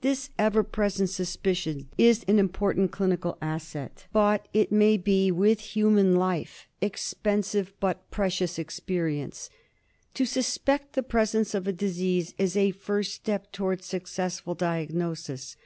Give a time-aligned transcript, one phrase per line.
[0.00, 6.16] This ever present suspicion is an important clinical asset; bought, it may be, with human
[6.16, 9.50] life; expensive but precious experience.
[10.14, 15.58] To suspect the presence of a disease is a first step to wards successful diagnosis.